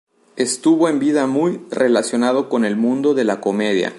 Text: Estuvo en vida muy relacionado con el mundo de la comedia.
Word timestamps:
Estuvo 0.35 0.89
en 0.89 0.97
vida 0.97 1.27
muy 1.27 1.61
relacionado 1.69 2.49
con 2.49 2.65
el 2.65 2.75
mundo 2.75 3.13
de 3.13 3.23
la 3.23 3.39
comedia. 3.39 3.89